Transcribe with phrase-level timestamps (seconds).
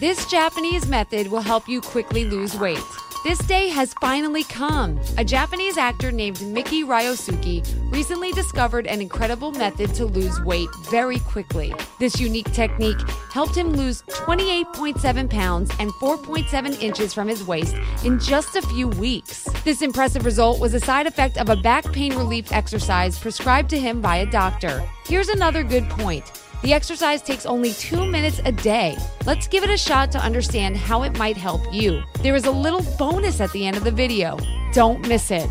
[0.00, 2.80] This Japanese method will help you quickly lose weight.
[3.22, 4.98] This day has finally come.
[5.18, 11.18] A Japanese actor named Miki Ryosuke recently discovered an incredible method to lose weight very
[11.18, 11.74] quickly.
[11.98, 12.98] This unique technique
[13.30, 18.88] helped him lose 28.7 pounds and 4.7 inches from his waist in just a few
[18.88, 19.44] weeks.
[19.64, 23.78] This impressive result was a side effect of a back pain relief exercise prescribed to
[23.78, 24.82] him by a doctor.
[25.04, 26.32] Here's another good point.
[26.62, 28.94] The exercise takes only two minutes a day.
[29.24, 32.02] Let's give it a shot to understand how it might help you.
[32.20, 34.38] There is a little bonus at the end of the video.
[34.74, 35.48] Don't miss it.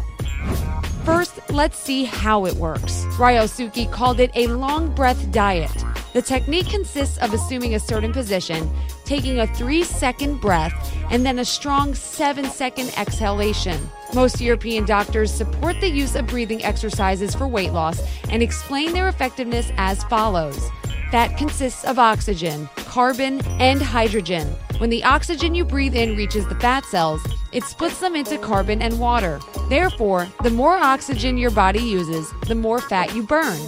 [1.04, 3.06] First, let's see how it works.
[3.18, 5.72] Ryosuke called it a long breath diet.
[6.14, 8.70] The technique consists of assuming a certain position,
[9.06, 13.90] taking a three second breath, and then a strong seven second exhalation.
[14.14, 18.00] Most European doctors support the use of breathing exercises for weight loss
[18.30, 20.70] and explain their effectiveness as follows.
[21.12, 24.48] That consists of oxygen, carbon, and hydrogen.
[24.78, 27.22] When the oxygen you breathe in reaches the fat cells,
[27.52, 29.40] it splits them into carbon and water.
[29.70, 33.60] Therefore, the more oxygen your body uses, the more fat you burn.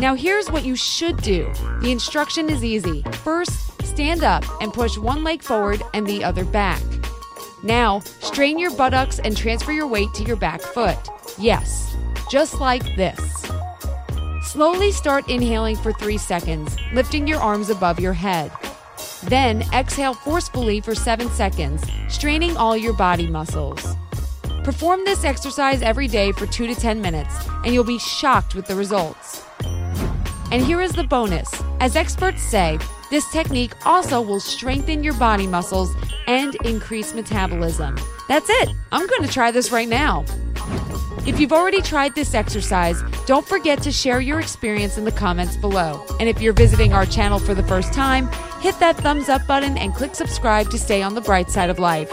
[0.00, 3.02] Now, here's what you should do the instruction is easy.
[3.22, 6.82] First, stand up and push one leg forward and the other back.
[7.62, 10.96] Now, strain your buttocks and transfer your weight to your back foot.
[11.38, 11.94] Yes,
[12.30, 13.50] just like this.
[14.50, 18.50] Slowly start inhaling for three seconds, lifting your arms above your head.
[19.22, 23.94] Then exhale forcefully for seven seconds, straining all your body muscles.
[24.64, 27.32] Perform this exercise every day for two to 10 minutes,
[27.64, 29.44] and you'll be shocked with the results.
[30.50, 31.48] And here is the bonus.
[31.78, 32.76] As experts say,
[33.08, 35.94] this technique also will strengthen your body muscles
[36.26, 37.96] and increase metabolism.
[38.26, 38.70] That's it.
[38.90, 40.24] I'm going to try this right now.
[41.26, 45.56] If you've already tried this exercise, don't forget to share your experience in the comments
[45.56, 46.04] below.
[46.18, 48.28] And if you're visiting our channel for the first time,
[48.60, 51.78] hit that thumbs up button and click subscribe to stay on the bright side of
[51.78, 52.10] life.